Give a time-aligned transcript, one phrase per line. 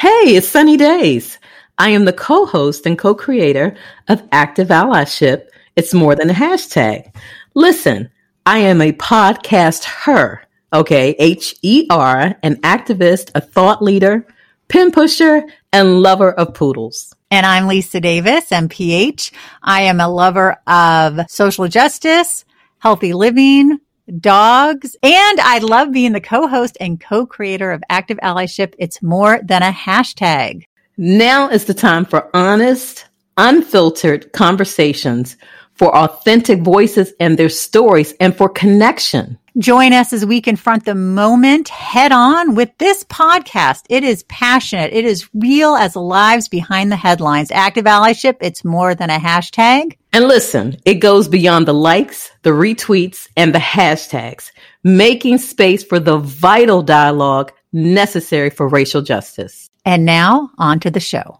[0.00, 1.38] Hey, it's Sunny Days.
[1.76, 3.76] I am the co host and co creator
[4.08, 5.48] of Active Allyship.
[5.76, 7.14] It's more than a hashtag.
[7.54, 8.08] Listen,
[8.46, 10.42] I am a podcast her,
[10.72, 11.14] okay?
[11.18, 14.26] H E R, an activist, a thought leader,
[14.68, 17.14] pin pusher, and lover of poodles.
[17.30, 19.32] And I'm Lisa Davis, MPH.
[19.62, 22.46] I am a lover of social justice,
[22.78, 23.78] healthy living,
[24.18, 28.74] dogs, and I love being the co-host and co-creator of Active Allyship.
[28.78, 30.64] It's more than a hashtag.
[30.96, 35.36] Now is the time for honest, unfiltered conversations,
[35.74, 39.38] for authentic voices and their stories, and for connection.
[39.58, 43.82] Join us as we confront the moment head on with this podcast.
[43.88, 44.92] It is passionate.
[44.92, 47.50] It is real as the lives behind the headlines.
[47.50, 48.36] Active allyship.
[48.40, 49.96] It's more than a hashtag.
[50.12, 54.50] And listen, it goes beyond the likes, the retweets, and the hashtags,
[54.82, 59.70] making space for the vital dialogue necessary for racial justice.
[59.84, 61.38] And now on to the show.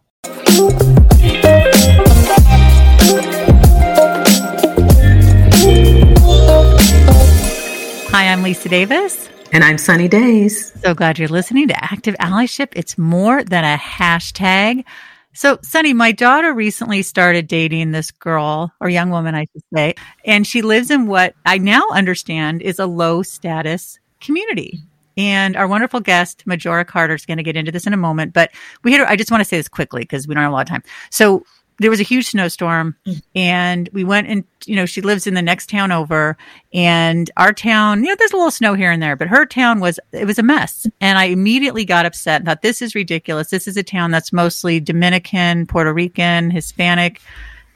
[8.13, 9.29] Hi, I'm Lisa Davis.
[9.53, 10.73] And I'm Sunny Days.
[10.81, 12.69] So glad you're listening to Active Allyship.
[12.77, 14.85] It's more than a hashtag.
[15.33, 19.95] So, Sunny, my daughter recently started dating this girl or young woman, I should say,
[20.25, 24.81] and she lives in what I now understand is a low status community.
[25.17, 28.33] And our wonderful guest, Majora Carter, is going to get into this in a moment.
[28.33, 28.51] But
[28.85, 30.63] we had, I just want to say this quickly because we don't have a lot
[30.63, 30.83] of time.
[31.11, 31.45] So
[31.81, 33.21] there was a huge snowstorm mm.
[33.35, 36.37] and we went and you know she lives in the next town over
[36.73, 39.81] and our town you know there's a little snow here and there but her town
[39.81, 40.87] was it was a mess.
[41.01, 43.51] And i immediately got upset and thought this is ridiculous.
[43.51, 47.21] This is a town that's mostly dominican puerto rican hispanic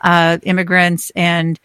[0.02, 1.10] uh, immigrants.
[1.16, 1.58] And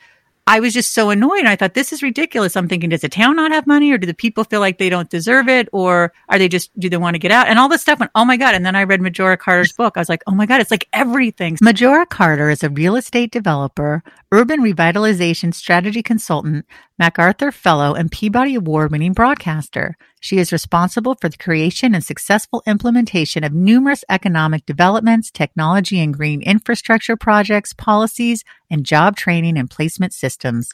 [0.50, 1.46] I was just so annoyed.
[1.46, 2.58] I thought this is ridiculous.
[2.58, 4.90] I'm thinking, does the town not have money or do the people feel like they
[4.90, 5.70] don't deserve it?
[5.72, 7.48] Or are they just, do they want to get out?
[7.48, 8.56] And all this stuff went, oh my God.
[8.56, 9.94] And then I read Majora Carter's book.
[9.96, 11.56] I was like, oh my God, it's like everything.
[11.62, 16.66] Majora Carter is a real estate developer, urban revitalization strategy consultant,
[17.00, 19.96] MacArthur Fellow, and Peabody Award winning broadcaster.
[20.20, 26.14] She is responsible for the creation and successful implementation of numerous economic developments, technology and
[26.14, 30.74] green infrastructure projects, policies, and job training and placement systems.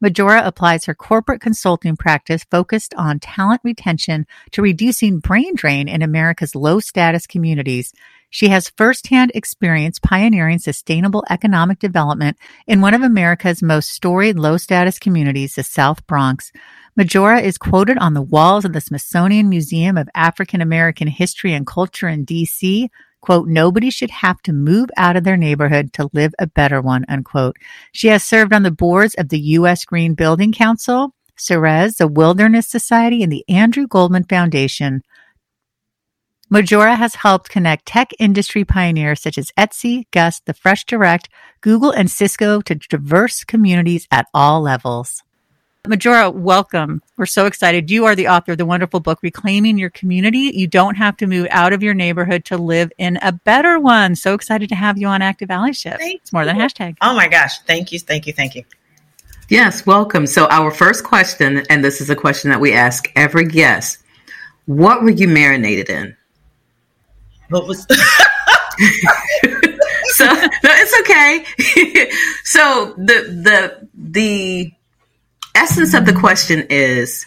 [0.00, 6.00] Majora applies her corporate consulting practice focused on talent retention to reducing brain drain in
[6.00, 7.92] America's low status communities.
[8.36, 12.36] She has firsthand experience pioneering sustainable economic development
[12.66, 16.52] in one of America's most storied low status communities, the South Bronx.
[16.96, 21.66] Majora is quoted on the walls of the Smithsonian Museum of African American History and
[21.66, 22.90] Culture in DC.
[23.22, 27.06] Quote, nobody should have to move out of their neighborhood to live a better one,
[27.08, 27.56] unquote.
[27.92, 29.86] She has served on the boards of the U.S.
[29.86, 35.00] Green Building Council, Ceres, the Wilderness Society, and the Andrew Goodman Foundation.
[36.48, 41.28] Majora has helped connect tech industry pioneers such as Etsy, Gust, The Fresh Direct,
[41.60, 45.24] Google, and Cisco to diverse communities at all levels.
[45.88, 47.02] Majora, welcome.
[47.16, 47.90] We're so excited.
[47.90, 50.52] You are the author of the wonderful book, Reclaiming Your Community.
[50.54, 54.14] You don't have to move out of your neighborhood to live in a better one.
[54.14, 55.98] So excited to have you on Active Allyship.
[55.98, 56.96] Thank it's more than a hashtag.
[57.00, 57.58] Oh my gosh.
[57.62, 57.98] Thank you.
[57.98, 58.32] Thank you.
[58.32, 58.62] Thank you.
[59.48, 60.28] Yes, welcome.
[60.28, 63.98] So, our first question, and this is a question that we ask every guest
[64.66, 66.16] What were you marinated in?
[67.48, 67.80] What was.
[70.16, 71.44] so no, it's okay.
[72.44, 74.72] so the the the
[75.54, 77.26] essence of the question is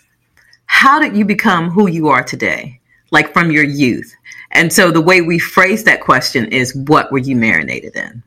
[0.66, 2.80] how did you become who you are today?
[3.12, 4.14] Like from your youth.
[4.52, 8.24] And so the way we phrase that question is what were you marinated in?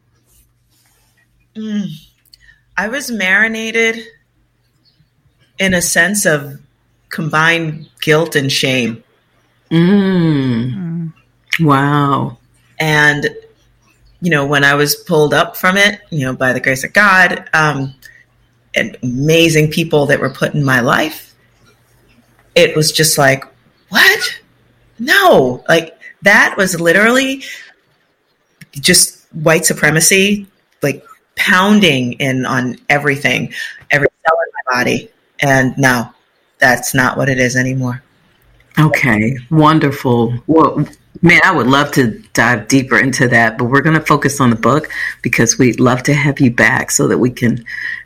[1.55, 1.87] Mm,
[2.77, 4.05] I was marinated
[5.59, 6.61] in a sense of
[7.11, 9.05] combined guilt and shame.
[9.71, 10.75] Mm.
[10.75, 11.13] Mm.
[11.61, 12.39] Wow.
[12.79, 13.29] And,
[14.21, 16.93] you know, when I was pulled up from it, you know, by the grace of
[16.93, 17.95] God, um,
[18.75, 21.35] and amazing people that were put in my life,
[22.55, 23.45] it was just like,
[23.91, 24.41] what?
[24.99, 27.43] No, like that was literally
[28.73, 30.47] just white supremacy,
[30.83, 31.05] like
[31.37, 33.53] pounding in on everything,
[33.91, 35.11] every cell in my body.
[35.41, 36.15] And now
[36.59, 38.03] that's not what it is anymore.
[38.79, 40.35] Okay, wonderful.
[40.47, 40.87] Well,
[41.21, 44.51] man, I would love to dive deeper into that, but we're going to focus on
[44.51, 44.89] the book
[45.23, 47.65] because we'd love to have you back so that we can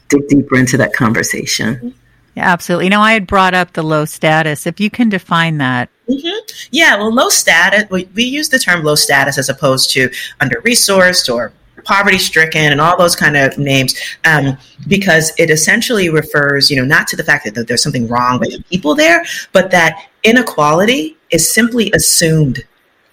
[0.08, 1.94] dig deeper into that conversation.
[2.34, 2.86] Yeah, absolutely.
[2.86, 4.66] You know, I had brought up the low status.
[4.66, 5.88] If you can define that.
[6.08, 6.68] Mm-hmm.
[6.70, 10.10] Yeah, well, low status, we, we use the term low status as opposed to
[10.40, 11.52] under resourced or
[11.86, 13.94] poverty stricken and all those kind of names
[14.24, 14.56] um,
[14.88, 18.50] because it essentially refers you know not to the fact that there's something wrong with
[18.52, 22.64] the people there but that inequality is simply assumed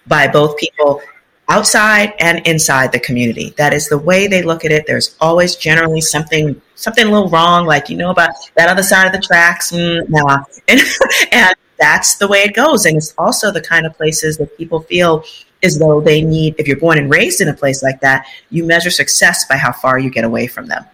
[0.06, 1.00] by both people
[1.48, 3.54] outside and inside the community.
[3.56, 4.86] That is the way they look at it.
[4.86, 9.06] There's always generally something something a little wrong, like you know about that other side
[9.06, 10.44] of the tracks, mm, nah.
[10.68, 10.80] and,
[11.32, 12.86] and that's the way it goes.
[12.86, 15.24] And it's also the kind of places that people feel
[15.64, 16.54] as though they need.
[16.58, 19.72] If you're born and raised in a place like that, you measure success by how
[19.72, 20.84] far you get away from them.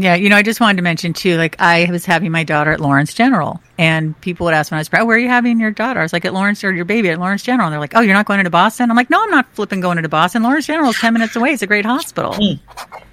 [0.00, 2.72] Yeah, you know, I just wanted to mention too, like I was having my daughter
[2.72, 5.60] at Lawrence General, and people would ask when I was pregnant, "Where are you having
[5.60, 7.80] your daughter?" I was like, "At Lawrence or your baby at Lawrence General." And they're
[7.80, 10.08] like, "Oh, you're not going into Boston?" I'm like, "No, I'm not flipping going into
[10.08, 10.42] Boston.
[10.42, 11.50] Lawrence General is ten minutes away.
[11.50, 12.58] It's a great hospital." Mm.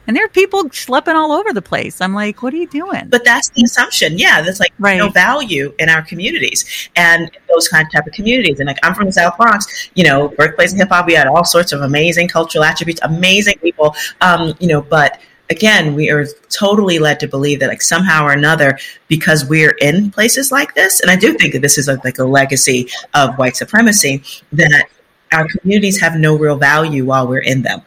[0.07, 1.99] And there are people schlepping all over the place.
[1.99, 4.17] I'm like, "What are you doing?" But that's the assumption.
[4.17, 4.97] Yeah, there's like right.
[4.97, 8.61] no value in our communities and those kind of type of communities.
[8.61, 11.05] And like I'm from the South Bronx, you know, birthplace of hip hop.
[11.05, 13.93] We had all sorts of amazing cultural attributes, amazing people.
[14.21, 15.19] Um, you know, but
[15.49, 18.77] again, we are totally led to believe that like somehow or another,
[19.07, 22.19] because we're in places like this, and I do think that this is a, like
[22.19, 24.89] a legacy of white supremacy, that
[25.31, 27.81] our communities have no real value while we're in them.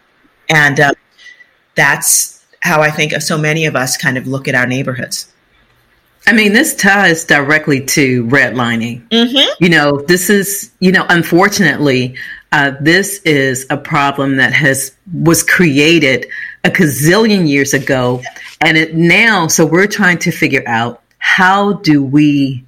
[0.48, 0.94] And um,
[1.74, 5.32] that's how I think of so many of us kind of look at our neighborhoods.
[6.26, 9.08] I mean, this ties directly to redlining.
[9.08, 9.64] Mm-hmm.
[9.64, 12.14] You know, this is, you know, unfortunately,
[12.52, 16.26] uh, this is a problem that has was created
[16.64, 18.22] a gazillion years ago,
[18.60, 19.46] and it now.
[19.46, 22.64] So we're trying to figure out how do we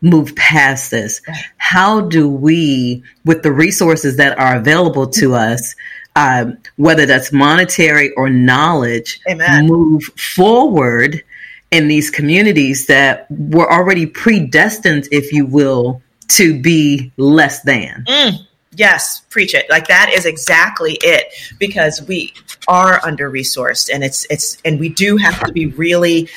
[0.00, 1.20] move past this?
[1.56, 5.74] How do we, with the resources that are available to us,
[6.14, 9.66] um, whether that's monetary or knowledge, Amen.
[9.66, 11.22] move forward
[11.70, 18.04] in these communities that were already predestined, if you will, to be less than?
[18.08, 18.46] Mm.
[18.76, 19.68] Yes, preach it.
[19.70, 22.34] Like that is exactly it because we
[22.68, 26.28] are under resourced and it's it's and we do have to be really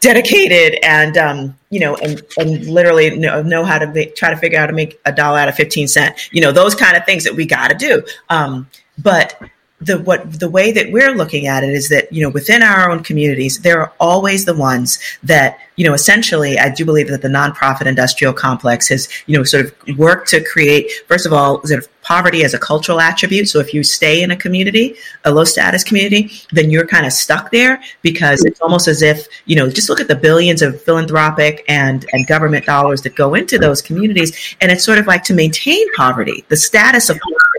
[0.00, 4.36] dedicated and um, you know and and literally know, know how to make, try to
[4.36, 6.96] figure out how to make a dollar out of 15 cent you know those kind
[6.96, 8.68] of things that we got to do um,
[8.98, 9.40] but
[9.84, 12.90] the what the way that we're looking at it is that you know within our
[12.90, 17.22] own communities there are always the ones that you know essentially I do believe that
[17.22, 21.64] the nonprofit industrial complex has you know sort of worked to create first of all
[21.66, 23.48] sort of poverty as a cultural attribute.
[23.48, 27.12] So if you stay in a community a low status community then you're kind of
[27.12, 30.80] stuck there because it's almost as if you know just look at the billions of
[30.82, 34.56] philanthropic and and government dollars that go into those communities.
[34.60, 37.53] And it's sort of like to maintain poverty the status of poverty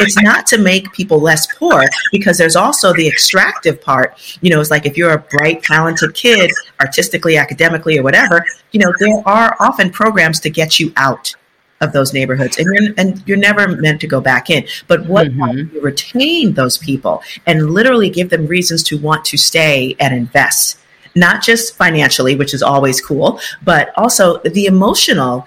[0.00, 4.38] it's not to make people less poor because there's also the extractive part.
[4.40, 6.50] You know, it's like if you're a bright, talented kid,
[6.80, 11.34] artistically, academically, or whatever, you know, there are often programs to get you out
[11.80, 15.26] of those neighborhoods and you're and you're never meant to go back in but what
[15.26, 15.74] mm-hmm.
[15.74, 20.78] you retain those people and literally give them reasons to want to stay and invest
[21.16, 25.46] not just financially which is always cool but also the emotional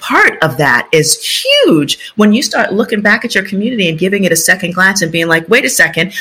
[0.00, 4.24] part of that is huge when you start looking back at your community and giving
[4.24, 6.12] it a second glance and being like, wait a second,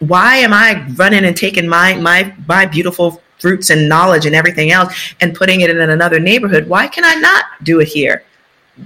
[0.00, 4.70] why am I running and taking my my my beautiful fruits and knowledge and everything
[4.70, 6.68] else and putting it in another neighborhood?
[6.68, 8.24] Why can I not do it here?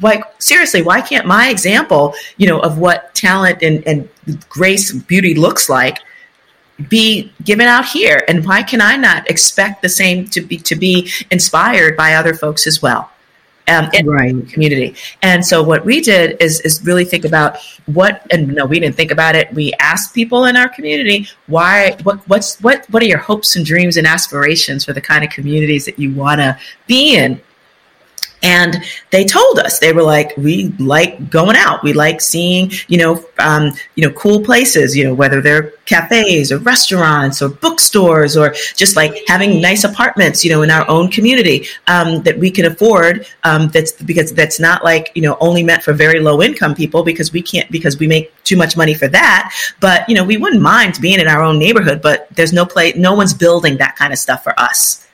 [0.03, 4.09] Like seriously, why can't my example, you know, of what talent and, and
[4.49, 5.99] grace, beauty looks like
[6.89, 8.25] be given out here?
[8.29, 12.35] And why can I not expect the same to be to be inspired by other
[12.35, 13.11] folks as well?
[13.69, 14.35] Um, in right.
[14.35, 14.95] the community.
[15.23, 18.97] And so what we did is is really think about what and no, we didn't
[18.97, 19.53] think about it.
[19.53, 23.65] We asked people in our community why what what's what what are your hopes and
[23.65, 27.41] dreams and aspirations for the kind of communities that you want to be in
[28.43, 31.83] and they told us they were like we like going out.
[31.83, 36.51] We like seeing you know um, you know cool places you know whether they're cafes
[36.51, 41.11] or restaurants or bookstores or just like having nice apartments you know in our own
[41.11, 45.63] community um, that we can afford um, that's because that's not like you know only
[45.63, 48.95] meant for very low income people because we can't because we make too much money
[48.95, 49.53] for that.
[49.81, 52.97] But you know we wouldn't mind being in our own neighborhood but there's no place
[52.97, 55.06] no one's building that kind of stuff for us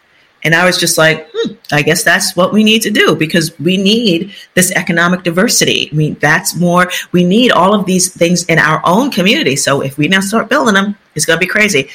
[0.43, 3.59] and I was just like, hmm, I guess that's what we need to do because
[3.59, 5.89] we need this economic diversity.
[5.93, 9.57] I mean, that's more, we need all of these things in our own community.
[9.57, 11.89] So if we now start building them, it's going to be crazy.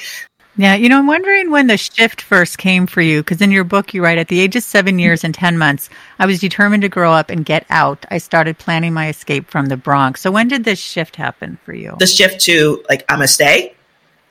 [0.56, 3.62] Yeah, you know, I'm wondering when the shift first came for you, because in your
[3.62, 5.88] book you write, at the age of seven years and 10 months,
[6.18, 8.04] I was determined to grow up and get out.
[8.10, 10.20] I started planning my escape from the Bronx.
[10.20, 11.94] So when did this shift happen for you?
[12.00, 13.76] The shift to, like, I'm a stay?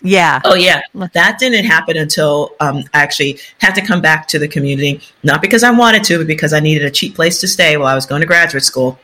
[0.04, 0.42] Yeah.
[0.46, 0.82] Oh, yeah.
[1.14, 5.42] That didn't happen until um, I actually had to come back to the community, not
[5.42, 7.96] because I wanted to, but because I needed a cheap place to stay while I
[7.96, 9.00] was going to graduate school,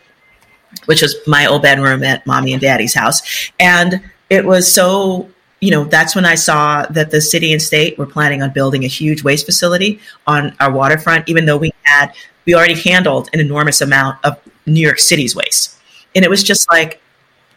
[0.85, 3.51] which was my old bedroom at mommy and daddy's house.
[3.59, 5.29] And it was so,
[5.61, 8.83] you know, that's when I saw that the city and state were planning on building
[8.83, 12.13] a huge waste facility on our waterfront, even though we had,
[12.45, 15.75] we already handled an enormous amount of New York City's waste.
[16.15, 17.01] And it was just like,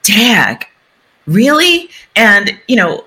[0.02, 0.66] dag,
[1.26, 1.90] really?
[2.14, 3.04] And, you know,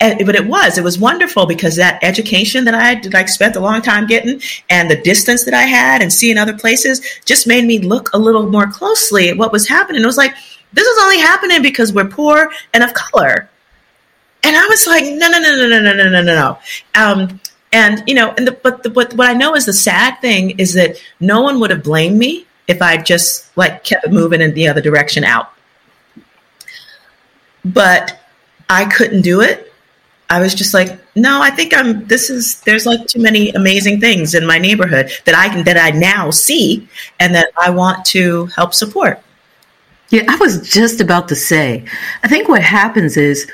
[0.00, 3.56] and, but it was, it was wonderful because that education that I had like spent
[3.56, 7.46] a long time getting and the distance that I had and seeing other places just
[7.46, 10.02] made me look a little more closely at what was happening.
[10.02, 10.34] It was like,
[10.72, 13.48] this is only happening because we're poor and of color.
[14.42, 16.58] And I was like, no, no, no, no, no, no, no, no, no.
[16.94, 17.40] Um,
[17.72, 20.58] and you know, and the, but the, what what I know is the sad thing
[20.58, 24.54] is that no one would have blamed me if I just like kept moving in
[24.54, 25.50] the other direction out.
[27.64, 28.20] But
[28.68, 29.72] I couldn't do it.
[30.30, 32.06] I was just like, no, I think I'm.
[32.06, 35.76] This is there's like too many amazing things in my neighborhood that I can that
[35.76, 36.88] I now see
[37.20, 39.20] and that I want to help support.
[40.10, 41.84] Yeah, I was just about to say.
[42.22, 43.50] I think what happens is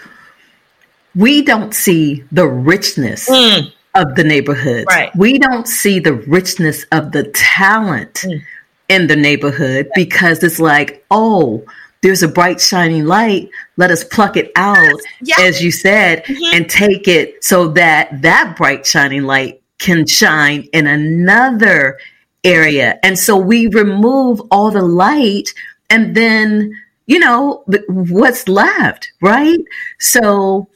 [1.14, 3.72] we don't see the richness mm.
[3.94, 4.86] of the neighborhood.
[4.88, 5.14] Right.
[5.16, 8.42] We don't see the richness of the talent mm.
[8.88, 11.64] in the neighborhood because it's like, oh,
[12.02, 13.50] there's a bright shining light.
[13.76, 15.40] Let us pluck it out, yes.
[15.40, 16.54] as you said, mm-hmm.
[16.56, 21.98] and take it so that that bright shining light can shine in another
[22.44, 22.98] area.
[23.02, 25.52] And so we remove all the light
[25.88, 26.72] and then,
[27.06, 29.58] you know, what's left, right?
[29.98, 30.68] So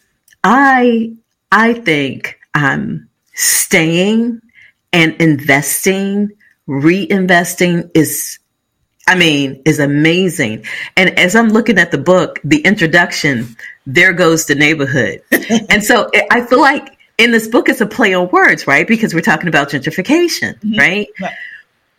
[0.43, 1.12] I
[1.52, 4.40] I think um, staying
[4.93, 6.31] and investing,
[6.69, 8.38] reinvesting is
[9.06, 10.64] I mean, is amazing.
[10.96, 13.56] And as I'm looking at the book, the introduction,
[13.87, 15.23] there goes the neighborhood.
[15.68, 18.87] and so I feel like in this book, it's a play on words, right?
[18.87, 20.78] Because we're talking about gentrification, mm-hmm.
[20.78, 21.08] right?
[21.20, 21.34] right?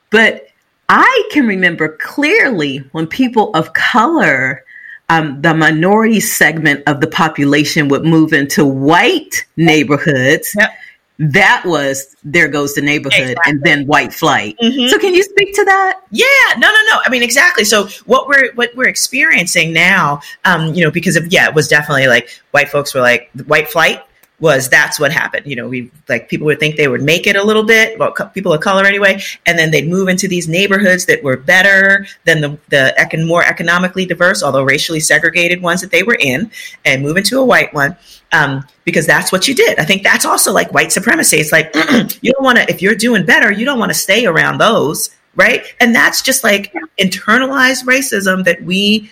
[0.09, 0.47] But
[0.89, 4.63] I can remember clearly when people of color
[5.09, 10.55] um, the minority segment of the population would move into white neighborhoods.
[10.57, 10.69] Yep.
[11.17, 13.51] That was there goes the neighborhood exactly.
[13.51, 14.57] and then white flight.
[14.61, 14.89] Mm-hmm.
[14.89, 16.01] So can you speak to that?
[16.11, 16.25] Yeah,
[16.57, 16.99] no, no, no.
[17.05, 17.63] I mean, exactly.
[17.63, 21.67] So what we're what we're experiencing now, um, you know, because of yeah, it was
[21.67, 24.01] definitely like white folks were like white flight
[24.39, 25.45] was that's what happened.
[25.45, 28.11] You know, we like people would think they would make it a little bit, well,
[28.33, 32.41] people of color anyway, and then they'd move into these neighborhoods that were better than
[32.41, 36.51] the the econ- more economically diverse, although racially segregated ones that they were in,
[36.83, 37.95] and move into a white one.
[38.35, 39.79] Um, because that's what you did.
[39.79, 41.37] I think that's also like white supremacy.
[41.37, 41.73] It's like
[42.21, 45.09] you don't want to if you're doing better, you don't want to stay around those,
[45.35, 45.65] right?
[45.79, 49.11] And that's just like internalized racism that we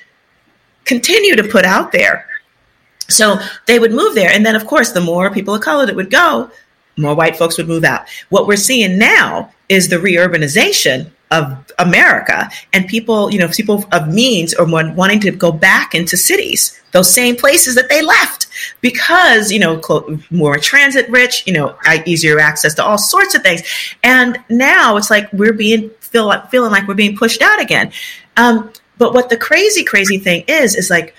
[0.86, 2.28] continue to put out there
[3.10, 3.38] so
[3.68, 4.32] they would move there.
[4.32, 6.50] And then, of course, the more people of color that would go,
[6.98, 8.08] more white folks would move out.
[8.30, 14.08] What we're seeing now is the reurbanization of America and people, you know, people of
[14.08, 18.48] means or wanting to go back into cities, those same places that they left
[18.82, 19.82] because, you know,
[20.30, 21.76] more transit rich, you know,
[22.06, 23.64] easier access to all sorts of things.
[24.04, 27.92] And now it's like we're being feel like, feeling like we're being pushed out again.
[28.38, 31.16] Um, but what the crazy, crazy thing is, is like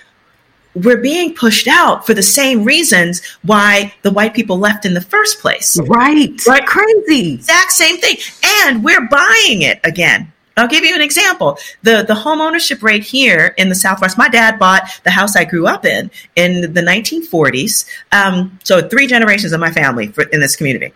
[0.75, 5.01] we're being pushed out for the same reasons why the white people left in the
[5.01, 5.79] first place.
[5.81, 6.35] Right.
[6.47, 6.67] Right.
[6.67, 7.35] Crazy.
[7.35, 8.17] Exact same thing.
[8.43, 10.33] And we're buying it again.
[10.57, 11.59] I'll give you an example.
[11.83, 14.17] The the home ownership rate here in the Southwest.
[14.17, 17.89] My dad bought the house I grew up in in the 1940s.
[18.13, 20.93] Um, so three generations of my family for, in this community.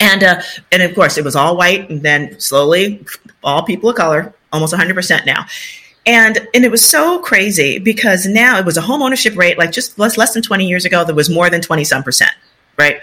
[0.00, 0.40] And uh,
[0.72, 3.04] and of course, it was all white, and then slowly,
[3.42, 5.46] all people of color, almost 100 percent now.
[6.06, 9.72] And and it was so crazy because now it was a home ownership rate like
[9.72, 12.30] just less less than 20 years ago there was more than 20 some percent,
[12.78, 13.02] right?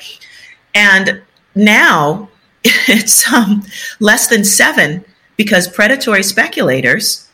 [0.73, 1.21] And
[1.53, 2.29] now
[2.63, 3.63] it's um,
[3.99, 5.03] less than 7
[5.35, 7.29] because predatory speculators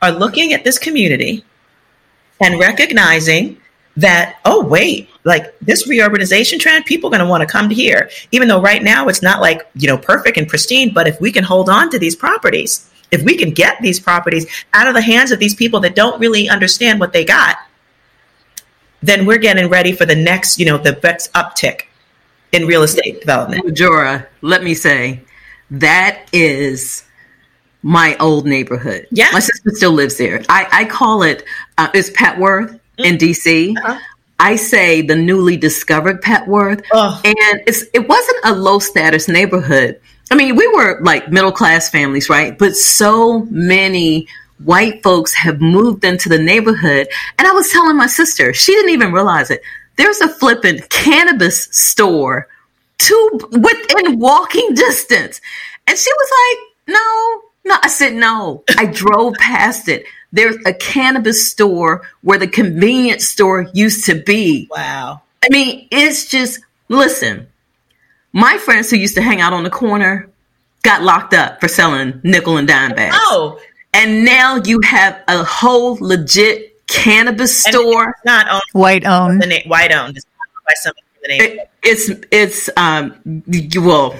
[0.00, 1.44] are looking at this community
[2.40, 3.56] and recognizing
[3.96, 7.74] that oh wait like this reurbanization trend people are going to want to come to
[7.74, 11.20] here even though right now it's not like you know perfect and pristine but if
[11.20, 14.94] we can hold on to these properties if we can get these properties out of
[14.94, 17.58] the hands of these people that don't really understand what they got,
[19.02, 21.82] then we're getting ready for the next, you know, the next uptick
[22.52, 23.64] in real estate development.
[23.76, 25.20] Jora, let me say,
[25.70, 27.04] that is
[27.82, 29.06] my old neighborhood.
[29.10, 29.28] Yeah.
[29.32, 30.42] My sister still lives there.
[30.48, 31.44] I, I call it,
[31.78, 33.04] uh, it's Petworth mm-hmm.
[33.04, 33.76] in DC.
[33.76, 33.98] Uh-huh.
[34.38, 36.84] I say the newly discovered Petworth.
[36.92, 37.20] Oh.
[37.24, 40.00] And it's, it wasn't a low status neighborhood,
[40.32, 42.58] I mean, we were like middle class families, right?
[42.58, 44.26] But so many
[44.64, 47.06] white folks have moved into the neighborhood.
[47.38, 49.60] And I was telling my sister, she didn't even realize it.
[49.96, 52.48] There's a flipping cannabis store
[52.96, 55.38] to within walking distance.
[55.86, 57.78] And she was like, no, no.
[57.82, 58.64] I said, no.
[58.78, 60.06] I drove past it.
[60.32, 64.66] There's a cannabis store where the convenience store used to be.
[64.70, 65.20] Wow.
[65.44, 67.48] I mean, it's just, listen,
[68.32, 70.28] my friends who used to hang out on the corner
[70.82, 73.14] got locked up for selling nickel and dime bags.
[73.18, 73.60] Oh,
[73.94, 78.10] and now you have a whole legit cannabis And store.
[78.10, 79.40] it's not owned White owned.
[79.42, 80.16] the name white owned.
[80.16, 80.26] It's
[80.66, 81.42] by somebody the name.
[81.42, 84.14] It, it's it's um you- well,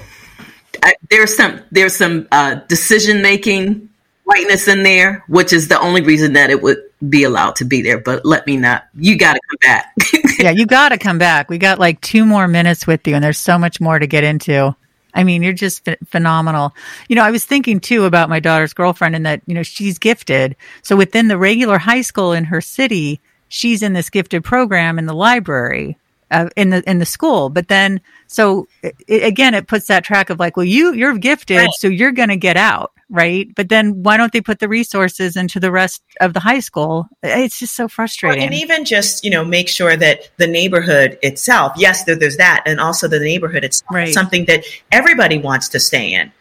[0.82, 3.88] I, there's some there's some uh, decision making
[4.24, 7.82] whiteness in there, which is the only reason that it would be allowed to be
[7.82, 7.98] there.
[7.98, 8.86] But let me not.
[8.94, 9.94] You got to come back.
[10.38, 11.48] yeah, you got to come back.
[11.48, 14.24] We got like two more minutes with you, and there's so much more to get
[14.24, 14.74] into.
[15.14, 16.74] I mean, you're just ph- phenomenal.
[17.08, 19.98] You know, I was thinking too about my daughter's girlfriend and that, you know, she's
[19.98, 20.56] gifted.
[20.82, 25.06] So within the regular high school in her city, she's in this gifted program in
[25.06, 25.98] the library.
[26.32, 30.30] Uh, in the in the school, but then so it, again, it puts that track
[30.30, 31.70] of like, well, you you're gifted, Right.
[31.74, 33.54] so you're going to get out, right?
[33.54, 37.06] But then why don't they put the resources into the rest of the high school?
[37.22, 38.42] It's just so frustrating.
[38.44, 42.62] and even just you know make sure that the neighborhood itself yes there, there's that
[42.64, 44.14] and also the neighborhood itself Right.
[44.14, 46.32] something that everybody wants to stay in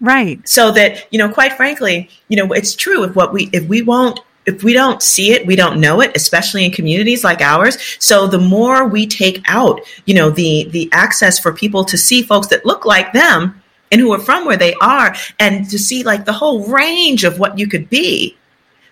[0.00, 0.40] right.
[0.48, 3.82] so that you know quite frankly you know it's true if what we if we
[3.82, 7.76] won't if we don't see it we don't know it especially in communities like ours
[7.98, 12.22] so the more we take out you know the the access for people to see
[12.22, 13.60] folks that look like them
[13.92, 17.38] and who are from where they are and to see like the whole range of
[17.38, 18.36] what you could be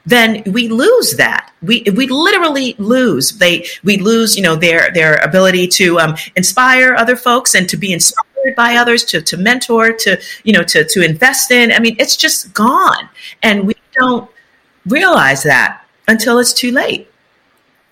[0.07, 1.53] then we lose that.
[1.63, 3.39] We we literally lose.
[3.39, 7.77] They we lose, you know, their their ability to um, inspire other folks and to
[7.77, 11.73] be inspired by others, to to mentor, to you know, to to invest in.
[11.73, 13.09] I mean, it's just gone,
[13.43, 14.31] and we don't
[14.87, 17.09] realize that until it's too late.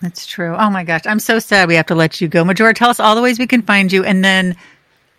[0.01, 0.55] That's true.
[0.57, 1.01] Oh my gosh.
[1.05, 2.43] I'm so sad we have to let you go.
[2.43, 4.55] Majora, tell us all the ways we can find you and then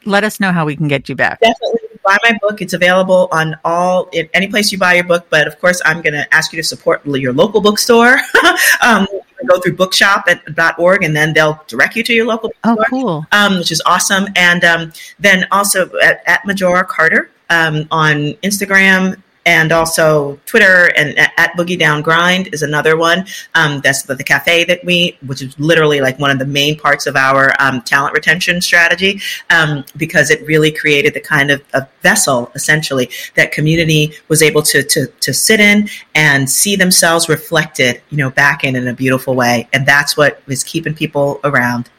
[0.05, 1.41] let us know how we can get you back.
[1.41, 2.61] Definitely buy my book.
[2.61, 5.27] It's available on all in any place you buy your book.
[5.31, 8.19] But of course, I'm going to ask you to support your local bookstore.
[8.83, 9.07] um,
[9.47, 13.01] go through bookshop.org and then they'll direct you to your local Oh, bookstore.
[13.01, 13.27] cool.
[13.33, 14.27] um, which is awesome.
[14.37, 21.19] And um, then also at, at Majora Carter um, on Instagram and also Twitter and
[21.19, 23.27] at, Boogie Down Grind is another one.
[23.55, 26.77] Um, that's the, the cafe that we, which is literally like one of the main
[26.77, 31.63] parts of our um, talent retention strategy, um, because it really created the kind of,
[31.75, 37.29] of vessel essentially that community was able to, to to sit in and see themselves
[37.29, 39.69] reflected, you know, back in in a beautiful way.
[39.73, 41.91] And that's what is keeping people around.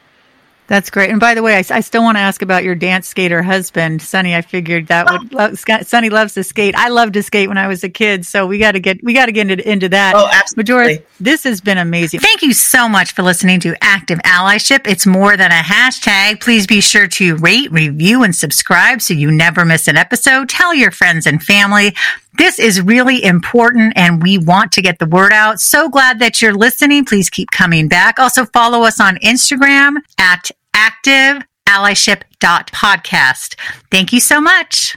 [0.68, 1.10] That's great.
[1.10, 4.02] And by the way, I, I still want to ask about your dance skater husband,
[4.02, 4.34] Sonny.
[4.34, 5.36] I figured that would oh.
[5.36, 6.74] love, Sonny loves to skate.
[6.74, 9.12] I loved to skate when I was a kid, so we got to get we
[9.12, 10.14] got to get into, into that.
[10.16, 10.74] Oh, absolutely.
[10.74, 12.20] Majora, this has been amazing.
[12.20, 14.88] Thank you so much for listening to Active Allyship.
[14.88, 16.40] It's more than a hashtag.
[16.40, 20.48] Please be sure to rate, review, and subscribe so you never miss an episode.
[20.48, 21.94] Tell your friends and family.
[22.38, 25.60] This is really important and we want to get the word out.
[25.60, 27.04] So glad that you're listening.
[27.04, 28.18] Please keep coming back.
[28.18, 33.56] Also follow us on Instagram at active allyship.podcast.
[33.90, 34.94] Thank you so much.